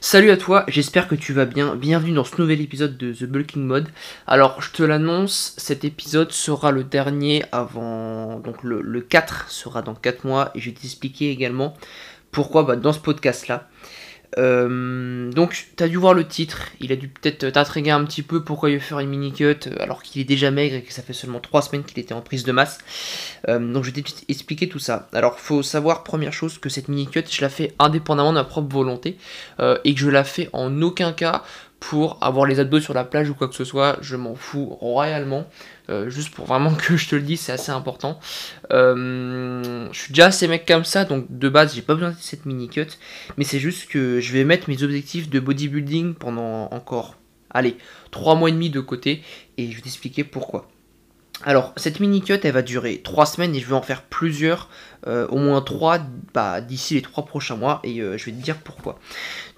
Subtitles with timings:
[0.00, 1.74] Salut à toi, j'espère que tu vas bien.
[1.74, 3.88] Bienvenue dans ce nouvel épisode de The Bulking Mode.
[4.28, 8.38] Alors, je te l'annonce, cet épisode sera le dernier avant.
[8.38, 11.74] Donc, le, 4 sera dans 4 mois et je vais t'expliquer également
[12.30, 13.68] pourquoi bah, dans ce podcast là.
[14.36, 18.22] Euh, donc, tu as dû voir le titre, il a dû peut-être t'intriguer un petit
[18.22, 20.92] peu pourquoi il veut faire une mini-cut euh, alors qu'il est déjà maigre et que
[20.92, 22.78] ça fait seulement 3 semaines qu'il était en prise de masse.
[23.48, 25.08] Euh, donc, je vais t'expliquer tout ça.
[25.14, 28.72] Alors, faut savoir, première chose, que cette mini-cut, je la fais indépendamment de ma propre
[28.72, 29.16] volonté
[29.84, 31.42] et que je la fais en aucun cas
[31.80, 34.66] pour avoir les abdos sur la plage ou quoi que ce soit, je m'en fous
[34.66, 35.46] royalement.
[35.90, 38.18] Euh, juste pour vraiment que je te le dise, c'est assez important.
[38.72, 42.16] Euh, je suis déjà assez mec comme ça, donc de base, j'ai pas besoin de
[42.20, 42.86] cette mini cut.
[43.36, 47.16] Mais c'est juste que je vais mettre mes objectifs de bodybuilding pendant encore,
[47.50, 47.76] allez,
[48.10, 49.22] 3 mois et demi de côté.
[49.56, 50.68] Et je vais t'expliquer pourquoi.
[51.44, 54.68] Alors, cette mini cut, elle va durer 3 semaines et je vais en faire plusieurs,
[55.06, 55.98] euh, au moins 3
[56.34, 58.98] bah, d'ici les 3 prochains mois et je vais te dire pourquoi.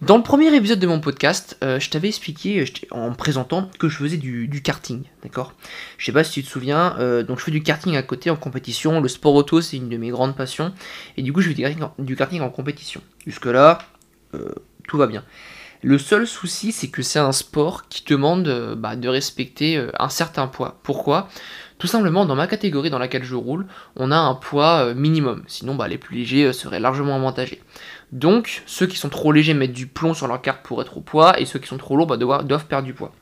[0.03, 3.71] Dans le premier épisode de mon podcast, euh, je t'avais expliqué euh, en me présentant
[3.79, 5.53] que je faisais du, karting, d'accord?
[5.99, 8.31] Je sais pas si tu te souviens, euh, donc je fais du karting à côté
[8.31, 9.03] en compétition.
[9.03, 10.73] Le sport auto, c'est une de mes grandes passions.
[11.19, 13.03] Et du coup, je fais du karting en, compétition.
[13.27, 13.81] Jusque-là,
[14.89, 15.23] tout va bien.
[15.83, 20.47] Le seul souci, c'est que c'est un sport qui demande bah, de respecter un certain
[20.47, 20.81] poids.
[20.83, 21.29] Pourquoi?
[21.81, 25.43] Tout simplement, dans ma catégorie dans laquelle je roule, on a un poids minimum.
[25.47, 27.63] Sinon, bah, les plus légers seraient largement avantagés.
[28.13, 31.01] Donc, ceux qui sont trop légers mettent du plomb sur leur carte pour être au
[31.01, 33.13] poids, et ceux qui sont trop lourds bah, doivent, perdre du poids.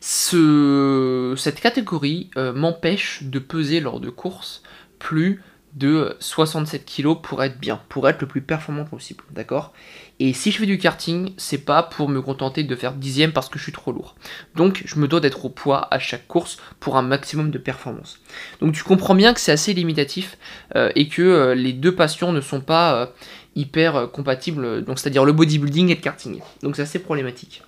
[0.00, 4.62] cette catégorie euh, m'empêche de peser lors de courses
[5.00, 5.42] plus
[5.74, 9.72] de 67 kg pour être bien, pour être le plus performant possible, d'accord?
[10.20, 13.48] Et si je fais du karting, c'est pas pour me contenter de faire dixième parce
[13.48, 14.14] que je suis trop lourd.
[14.54, 18.20] Donc je me dois d'être au poids à chaque course pour un maximum de performance.
[18.60, 20.38] Donc tu comprends bien que c'est assez limitatif
[20.76, 23.10] euh, et que euh, les deux passions ne sont pas
[23.56, 26.40] hyper euh, compatible, donc c'est-à-dire le bodybuilding et le karting.
[26.62, 27.62] Donc c'est assez problématique.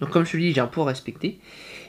[0.00, 1.40] Donc comme je te dis, j'ai un poids à respecter.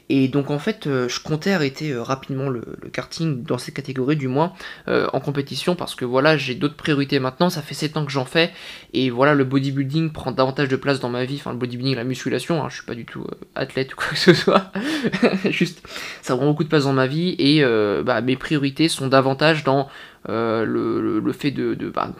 [0.09, 2.63] Et donc en fait, euh, je comptais arrêter euh, rapidement le,
[2.94, 4.54] karting dans cette catégorie, du moins
[4.87, 7.49] en compétition, parce que voilà, j'ai d'autres priorités maintenant.
[7.49, 8.52] Ça fait 7 ans que j'en fais,
[8.93, 11.36] et voilà, le bodybuilding prend davantage de place dans ma vie.
[11.36, 14.17] Enfin, le bodybuilding, la musculation, hein, je suis pas du tout athlète ou quoi que
[14.17, 14.71] ce soit.
[15.49, 15.86] Juste,
[16.21, 17.64] ça prend beaucoup de place dans ma vie, et
[18.03, 19.89] bah, mes priorités sont davantage dans
[20.27, 22.11] le, fait de, bah,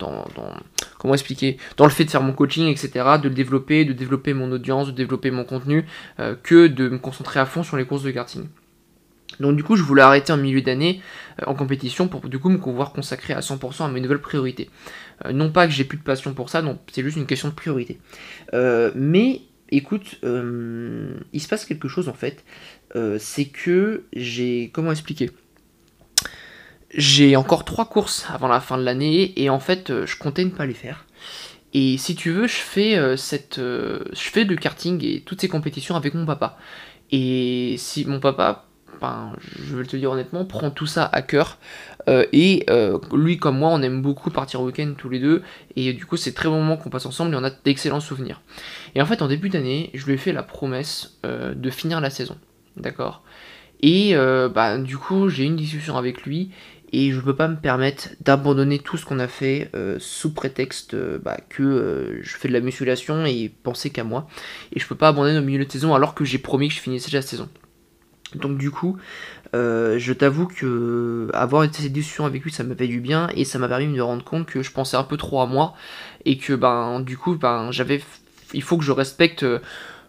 [0.98, 2.92] comment expliquer, dans le fait de faire mon coaching, etc.,
[3.22, 5.86] de le développer, de développer mon audience, de développer mon contenu,
[6.20, 8.48] euh, que de me concentrer à fond sur les courses de karting.
[9.40, 11.02] Donc du coup, je voulais arrêter en milieu d'année
[11.42, 14.70] euh, en compétition pour du coup me pouvoir consacrer à 100% à mes nouvelles priorités.
[15.26, 17.50] Euh, non pas que j'ai plus de passion pour ça, non, c'est juste une question
[17.50, 18.00] de priorité.
[18.54, 22.44] mais écoute, il se passe quelque chose en fait.
[23.20, 24.72] c'est que j'ai...
[24.74, 25.30] Comment expliquer?
[26.94, 30.46] J'ai encore trois courses avant la fin de l'année et en fait euh, je comptais
[30.46, 31.06] ne pas les faire.
[31.74, 35.42] Et si tu veux, je fais euh, cette, euh, je fais le karting et toutes
[35.42, 36.58] ces compétitions avec mon papa.
[37.12, 38.66] Et si mon papa,
[39.02, 41.58] ben, je vais te dire honnêtement, prend tout ça à cœur.
[42.08, 42.66] et
[43.14, 45.44] lui comme moi, on aime beaucoup partir au week-end tous les deux.
[45.76, 48.42] Et du coup, c'est très bon moment qu'on passe ensemble et on a d'excellents souvenirs.
[48.96, 52.10] Et en fait, en début d'année, je lui ai fait la promesse de finir la
[52.10, 52.38] saison.
[52.76, 53.24] D'accord?
[53.82, 56.52] Et bah, du coup, j'ai eu une discussion avec lui
[56.94, 60.34] et je ne peux pas me permettre d'abandonner tout ce qu'on a fait euh, sous
[60.34, 64.28] prétexte euh, bah, que euh, je fais de la musculation et penser qu'à moi.
[64.74, 66.80] Et je peux pas abandonner au milieu de saison alors que j'ai promis que je
[66.80, 67.50] finissais la saison.
[68.36, 68.98] Donc du coup,
[69.54, 73.46] je t'avoue que avoir été cette discussion avec lui, ça m'a fait du bien et
[73.46, 75.74] ça m'a permis de me rendre compte que je pensais un peu trop à moi
[76.26, 78.02] et que ben du coup, ben j'avais,
[78.54, 79.46] il faut que je respecte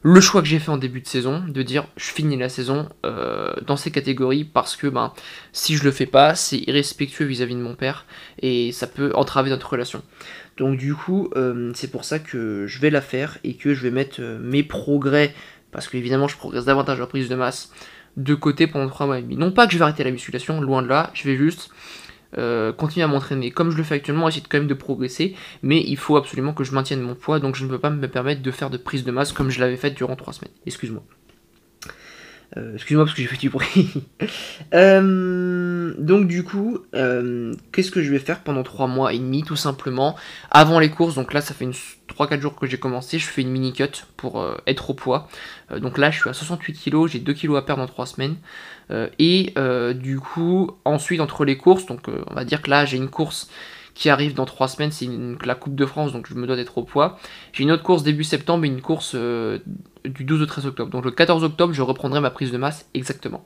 [0.03, 2.89] le choix que j'ai fait en début de saison, de dire je finis la saison
[3.05, 5.13] euh, dans ces catégories parce que ben,
[5.53, 8.07] si je le fais pas, c'est irrespectueux vis-à-vis de mon père
[8.41, 10.03] et ça peut entraver notre relation.
[10.57, 13.83] Donc du coup, euh, c'est pour ça que je vais la faire et que je
[13.83, 15.35] vais mettre euh, mes progrès,
[15.73, 17.73] parce que évidemment je progresse davantage en prise de masse,
[18.17, 19.37] de côté pendant 3 mois et demi.
[19.37, 21.71] Non pas que je vais arrêter la musculation, loin de là, je vais juste
[22.37, 25.83] euh, continuer à m'entraîner comme je le fais actuellement, essayer quand même de progresser, mais
[25.87, 28.43] il faut absolument que je maintienne mon poids, donc je ne peux pas me permettre
[28.43, 30.53] de faire de prise de masse comme je l'avais fait durant 3 semaines.
[30.67, 31.03] Excuse-moi.
[32.57, 33.91] Euh, excuse-moi parce que j'ai fait du bruit.
[34.75, 39.43] Euh, donc du coup, euh, qu'est-ce que je vais faire pendant 3 mois et demi
[39.43, 40.15] tout simplement
[40.51, 41.67] Avant les courses, donc là ça fait
[42.19, 45.29] 3-4 jours que j'ai commencé, je fais une mini cut pour être au poids.
[45.77, 48.37] donc là je suis à 68 kg, j'ai 2 kg à perdre en 3 semaines.
[49.19, 49.55] et
[49.95, 53.49] du coup, ensuite entre les courses, donc on va dire que là j'ai une course
[53.99, 55.09] qui arrive dans 3 semaines, c'est
[55.45, 57.19] la Coupe de France, donc je me dois d'être au poids.
[57.53, 59.59] J'ai une autre course début septembre et une course euh,
[60.05, 60.91] du 12 au 13 octobre.
[60.93, 63.45] Donc le 14 octobre, je reprendrai ma prise de masse exactement.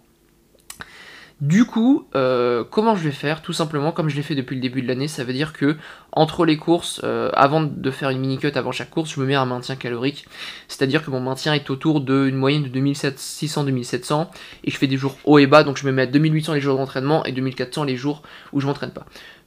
[1.43, 4.63] Du coup, euh, comment je vais faire Tout simplement comme je l'ai fait depuis le
[4.63, 5.77] début de l'année, ça veut dire que
[6.13, 9.27] entre les courses, euh, avant de faire une mini cut avant chaque course, je me
[9.27, 10.29] mets un maintien calorique.
[10.69, 14.29] C'est-à-dire que mon maintien est autour d'une moyenne de 2600-2700
[14.63, 16.61] et je fais des jours haut et bas, donc je me mets à 2800 les
[16.61, 18.23] jours d'entraînement et 2400 les jours
[18.53, 19.05] où je m'entraîne pas.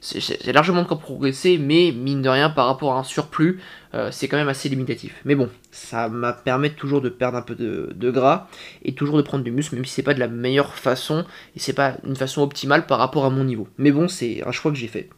[0.08, 3.60] C'est largement de quoi progresser, mais mine de rien, par rapport à un surplus,
[3.92, 5.20] euh, c'est quand même assez limitatif.
[5.24, 8.46] Mais bon, ça m'a permis toujours de perdre un peu de, gras
[8.84, 11.24] et toujours de prendre du muscle, même si c'est pas de la meilleure façon
[11.56, 13.66] et c'est pas une façon optimale par rapport à mon niveau.
[13.78, 15.10] Mais bon, c'est un choix que j'ai fait.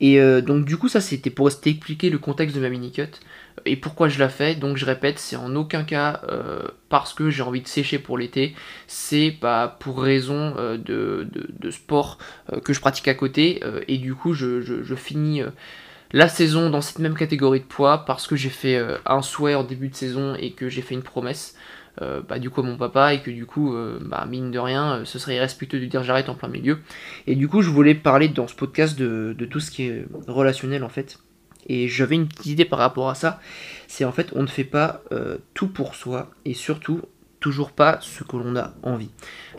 [0.00, 3.10] Et euh, donc du coup ça c'était pour expliquer le contexte de ma mini cut
[3.66, 4.54] et pourquoi je la fais.
[4.54, 8.18] Donc je répète, c'est en aucun cas euh, parce que j'ai envie de sécher pour
[8.18, 8.54] l'été,
[8.86, 12.18] c'est pas pour raison euh, de, sport
[12.64, 15.42] que je pratique à côté et du coup je, finis
[16.12, 19.64] la saison dans cette même catégorie de poids parce que j'ai fait un souhait en
[19.64, 21.56] début de saison et que j'ai fait une promesse.
[22.02, 24.94] Euh, bah, du coup mon papa et que du coup, euh, bah, mine de rien,
[24.94, 26.78] euh, ce serait irrespectueux de dire j'arrête en plein milieu.
[27.26, 30.82] Et du coup, je voulais parler dans ce podcast de, tout ce qui est relationnel
[30.82, 31.18] en fait.
[31.66, 33.40] Et j'avais une petite idée par rapport à ça.
[33.86, 35.02] C'est en fait, on ne fait pas
[35.54, 37.00] tout pour soi et surtout
[37.40, 39.10] toujours pas ce que l'on a envie.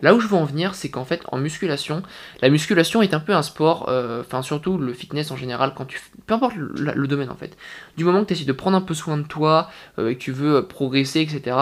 [0.01, 2.03] Là où je veux en venir, c'est qu'en fait, en musculation,
[2.41, 3.89] la musculation est un peu un sport,
[4.19, 7.57] enfin surtout le fitness en général, quand tu, peu importe le, le domaine en fait,
[7.97, 10.31] du moment que tu essaies de prendre un peu soin de toi, et que tu
[10.31, 11.55] veux progresser, etc.,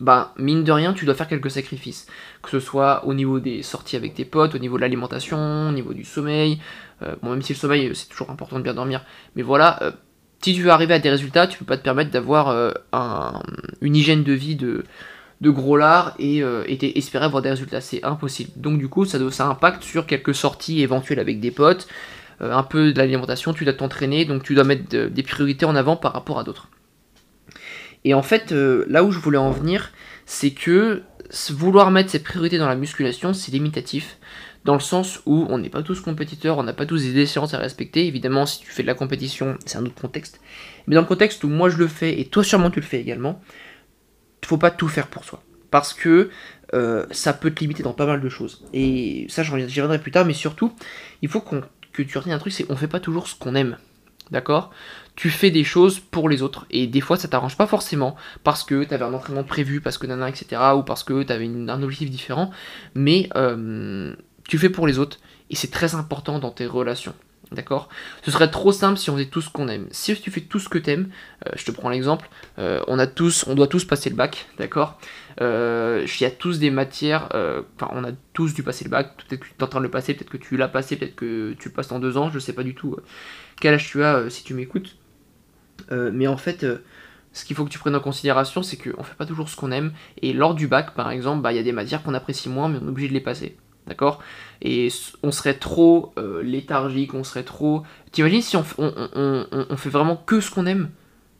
[0.00, 2.06] bah mine de rien, tu dois faire quelques sacrifices.
[2.42, 5.72] Que ce soit au niveau des sorties avec tes potes, au niveau de l'alimentation, au
[5.72, 6.60] niveau du sommeil.
[7.02, 9.04] Euh, bon, même si le sommeil, c'est toujours important de bien dormir.
[9.36, 9.90] Mais voilà, euh,
[10.40, 12.72] si tu veux arriver à des résultats, tu peux pas te permettre d'avoir euh,
[13.80, 14.84] une hygiène de vie de,
[15.42, 17.80] gros lard et, et espérer avoir des résultats.
[17.80, 18.50] C'est impossible.
[18.56, 21.88] Donc du coup, ça, ça impacte sur quelques sorties éventuelles avec des potes.
[22.40, 25.96] un peu de l'alimentation, tu dois t'entraîner, donc tu dois mettre des priorités en avant
[25.96, 26.69] par rapport à d'autres.
[28.04, 29.92] Et en fait, euh, là où je voulais en venir,
[30.26, 31.02] c'est que
[31.50, 34.18] vouloir mettre ses priorités dans la musculation, c'est limitatif.
[34.64, 37.54] Dans le sens où on n'est pas tous compétiteurs, on n'a pas tous des échéances
[37.54, 38.06] à respecter.
[38.06, 40.40] Évidemment, si tu fais de la compétition, c'est un autre contexte.
[40.86, 43.00] Mais dans le contexte où moi je le fais, et toi sûrement tu le fais
[43.00, 43.40] également,
[44.42, 45.42] il faut pas tout faire pour soi.
[45.70, 46.30] Parce que
[46.74, 48.64] euh, ça peut te limiter dans pas mal de choses.
[48.72, 50.72] Et ça, j'y reviendrai plus tard, mais surtout,
[51.22, 53.76] il faut que tu retiennes un truc, c'est qu'on fait pas toujours ce qu'on aime.
[54.30, 54.70] D'accord?
[55.16, 56.66] Tu fais des choses pour les autres.
[56.70, 59.98] Et des fois, ça t'arrange pas forcément parce que tu avais un entraînement prévu, parce
[59.98, 60.62] que nana, etc.
[60.76, 62.50] Ou parce que tu avais un objectif différent.
[62.94, 64.14] Mais euh,
[64.48, 65.18] tu fais pour les autres.
[65.50, 67.14] Et c'est très important dans tes relations.
[67.52, 67.88] D'accord?
[68.22, 69.88] Ce serait trop simple si on faisait tout ce qu'on aime.
[69.90, 71.10] Si tu fais tout ce que t'aimes,
[71.46, 72.30] euh, je te prends l'exemple,
[72.60, 75.00] euh, on a tous, on doit tous passer le bac, d'accord?
[75.40, 77.28] Il y a tous des matières,
[77.74, 79.84] enfin on a tous dû passer le bac, peut-être que tu es en train de
[79.84, 82.30] le passer, peut-être que tu l'as passé, peut-être que tu le passes dans deux ans,
[82.30, 82.94] je sais pas du tout
[83.60, 84.96] quel âge tu as si tu m'écoutes.
[85.90, 86.64] mais en fait,
[87.32, 89.70] ce qu'il faut que tu prennes en considération, c'est qu'on fait pas toujours ce qu'on
[89.70, 89.92] aime,
[90.22, 92.68] et lors du bac par exemple, bah, il y a des matières qu'on apprécie moins,
[92.68, 93.56] mais on est obligé de les passer.
[93.86, 94.22] D'accord?
[94.62, 94.88] Et
[95.22, 97.82] on serait trop euh, léthargique, on serait trop.
[98.12, 100.90] T'imagines si on, on, fait vraiment que ce qu'on aime?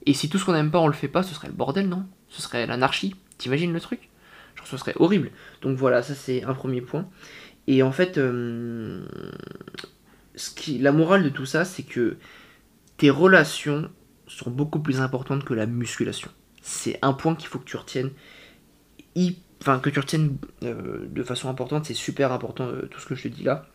[0.06, 1.88] Et si tout ce qu'on aime pas, on le fait pas, ce serait le bordel,
[1.88, 2.04] non?
[2.28, 3.14] Ce serait l'anarchie.
[3.38, 4.08] T'imagines le truc?
[4.56, 5.30] Genre, ce serait horrible.
[5.62, 7.06] Donc voilà, ça c'est un premier point.
[7.66, 9.04] Et en fait, euh,
[10.78, 12.16] la morale de tout ça, c'est que
[12.96, 13.90] tes relations
[14.26, 16.30] sont beaucoup plus importantes que la musculation.
[16.62, 18.10] C'est un point qu'il faut que tu retiennes
[19.60, 23.14] enfin que tu retiennes euh, de façon importante, c'est super important euh, tout ce que
[23.14, 23.66] je te dis là.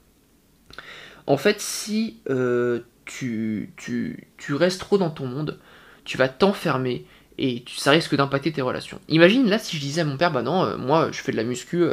[1.28, 3.74] En fait, si euh, tu,
[4.50, 5.60] restes trop dans ton monde,
[6.04, 7.06] tu vas t'enfermer
[7.38, 9.00] et ça risque d'impacter tes relations.
[9.10, 11.44] Imagine là si je disais à mon père, bah non, moi je fais de la
[11.44, 11.84] muscu,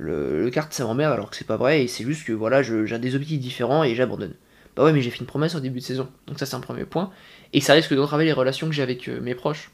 [0.00, 2.62] le, le kart ça m'emmerde alors que c'est pas vrai et c'est juste que voilà,
[2.62, 4.34] j'ai des objectifs différents et j'abandonne.
[4.76, 6.60] Bah ouais, mais j'ai fait une promesse au début de saison, donc ça c'est un
[6.60, 7.10] premier point.
[7.52, 9.70] Et ça risque d'entraver les relations que j'ai avec mes proches.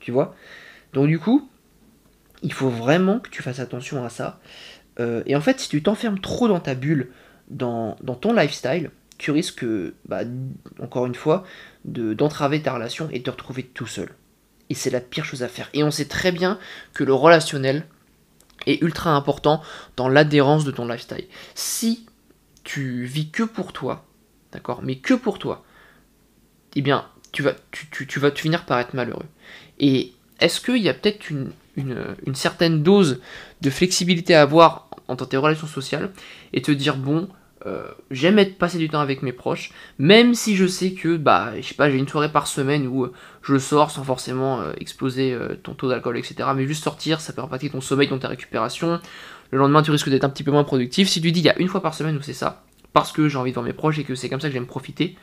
[0.00, 0.34] Tu vois?
[0.92, 1.48] Donc du coup,
[2.42, 4.40] il faut vraiment que tu fasses attention à ça.
[4.98, 7.10] Euh, et en fait, si tu t'enfermes trop dans ta bulle,
[7.48, 9.64] dans, ton lifestyle, tu risques,
[10.06, 10.20] bah,
[10.80, 11.44] encore une fois,
[11.84, 14.10] d'entraver ta relation et de te retrouver tout seul.
[14.68, 15.68] Et c'est la pire chose à faire.
[15.74, 16.58] Et on sait très bien
[16.94, 17.84] que le relationnel
[18.66, 19.62] est ultra important
[19.96, 21.26] dans l'adhérence de ton lifestyle.
[21.54, 22.06] Si
[22.64, 24.04] tu vis que pour toi,
[24.52, 25.64] d'accord, mais que pour toi,
[26.76, 29.26] eh bien, tu vas, tu, finir par être malheureux.
[29.78, 33.20] Et est-ce qu'il y a peut-être une, une, certaine dose
[33.60, 36.10] de flexibilité à avoir entre tes relations sociales
[36.52, 37.28] et te dire bon,
[37.66, 41.52] euh, j'aime être passer du temps avec mes proches, même si je sais que bah
[41.56, 43.12] je sais pas j'ai une soirée par semaine où euh,
[43.42, 46.48] je sors sans forcément euh, exploser ton taux d'alcool etc.
[46.54, 49.00] Mais juste sortir, ça peut impacter ton sommeil, ton ta récupération.
[49.50, 51.08] Le lendemain tu risques d'être un petit peu moins productif.
[51.08, 53.28] Si tu dis il y a une fois par semaine où c'est ça, parce que
[53.28, 55.16] j'ai envie de voir mes proches et que c'est comme ça que j'aime profiter,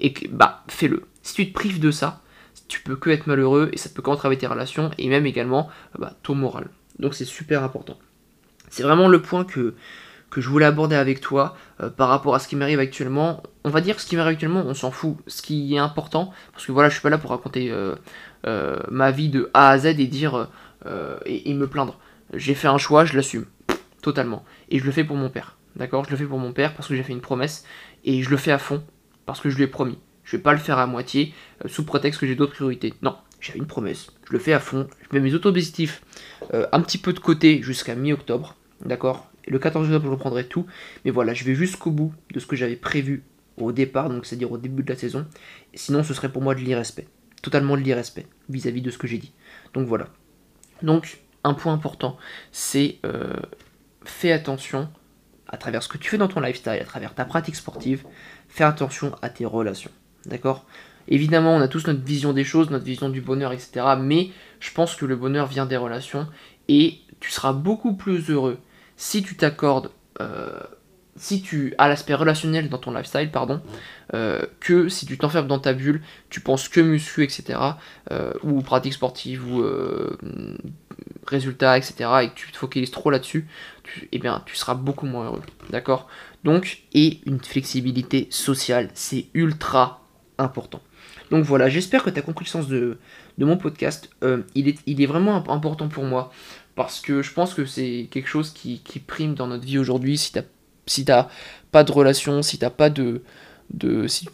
[0.00, 1.04] et que bah fais-le.
[1.22, 2.22] Si tu te prives de ça,
[2.68, 5.68] tu peux que être malheureux et ça peut qu'entraver tes relations et même également
[5.98, 6.68] bah, ton moral.
[6.98, 7.98] Donc c'est super important.
[8.68, 9.74] C'est vraiment le point que,
[10.30, 13.42] que je voulais aborder avec toi euh, par rapport à ce qui m'arrive actuellement.
[13.64, 15.16] On va dire ce qui m'arrive actuellement, on s'en fout.
[15.26, 17.96] Ce qui est important, parce que voilà, je suis pas là pour raconter euh,
[18.46, 20.48] euh, ma vie de A à Z et dire
[21.26, 21.98] et, me plaindre.
[22.32, 23.44] J'ai fait un choix, je l'assume
[24.00, 24.44] totalement.
[24.70, 25.58] Et je le fais pour mon père.
[25.76, 26.04] D'accord?
[26.06, 27.64] Je le fais pour mon père parce que j'ai fait une promesse
[28.04, 28.82] et je le fais à fond
[29.26, 29.98] parce que je lui ai promis.
[30.24, 31.34] Je vais pas le faire à moitié
[31.66, 32.94] sous prétexte que j'ai d'autres priorités.
[33.02, 34.06] Non, j'ai une promesse.
[34.26, 34.88] Je le fais à fond.
[35.02, 36.02] Je mets mes auto-objectifs
[36.50, 38.54] un petit peu de côté jusqu'à mi-octobre.
[38.84, 39.29] D'accord?
[39.50, 40.66] Le 14 octobre, je reprendrai tout.
[41.04, 43.24] Mais voilà, je vais jusqu'au bout de ce que j'avais prévu
[43.56, 45.26] au départ, donc c'est-à-dire au début de la saison.
[45.74, 47.08] Sinon, ce serait pour moi de l'irrespect.
[47.42, 49.32] Totalement de l'irrespect vis-à-vis de ce que j'ai dit.
[49.74, 50.08] Donc voilà.
[50.82, 52.16] Donc, un point important,
[52.52, 53.34] c'est euh,
[54.04, 54.88] fais attention
[55.48, 58.04] à travers ce que tu fais dans ton lifestyle, à travers ta pratique sportive,
[58.48, 59.90] fais attention à tes relations.
[60.26, 60.64] D'accord?
[61.08, 63.84] Évidemment, on a tous notre vision des choses, notre vision du bonheur, etc.
[63.98, 64.30] Mais
[64.60, 66.28] je pense que le bonheur vient des relations
[66.68, 68.58] et tu seras beaucoup plus heureux
[69.00, 69.90] si tu t'accordes,
[70.20, 70.60] euh,
[71.16, 73.62] si tu as l'aspect relationnel dans ton lifestyle, pardon,
[74.12, 77.58] euh, que si tu t'enfermes dans ta bulle, tu penses que muscu, etc.,
[78.10, 79.64] euh, ou pratique sportive, ou
[81.26, 83.48] résultats, etc., et que tu te focalises trop là-dessus,
[84.12, 86.06] eh bien, tu seras beaucoup moins heureux, d'accord?
[86.44, 90.02] Donc, et une flexibilité sociale, c'est ultra
[90.36, 90.82] important.
[91.30, 92.98] Donc voilà, j'espère que tu as compris le sens de,
[93.38, 94.10] mon podcast.
[94.54, 96.30] il, est, il est vraiment important pour moi
[96.74, 100.16] parce que je pense que c'est quelque chose qui, prime dans notre vie aujourd'hui.
[100.18, 100.42] Si t'as
[100.86, 101.04] si
[101.70, 103.22] pas de relation, si t'as pas de,
[103.72, 104.28] de si,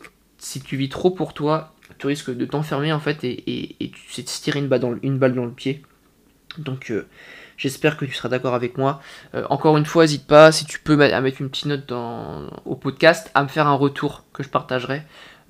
[0.62, 4.42] tu vis trop pour toi, tu risques de t'enfermer en fait et, et, tu te
[4.42, 5.82] tirer une balle dans, une balle dans le pied.
[6.58, 7.06] Donc euh,
[7.56, 9.00] j'espère que tu seras d'accord avec moi.
[9.34, 12.48] Euh, encore une fois, n'hésite pas, si tu peux à mettre une petite note dans,
[12.64, 15.02] au podcast, à me faire un retour que je partagerai.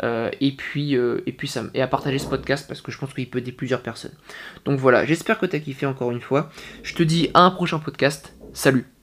[0.03, 2.99] Euh, et puis, euh, et, puis ça, et à partager ce podcast parce que je
[2.99, 4.15] pense qu'il peut aider plusieurs personnes.
[4.65, 6.51] Donc voilà, j'espère que tu as kiffé encore une fois.
[6.83, 8.35] Je te dis à un prochain podcast.
[8.53, 8.96] Salut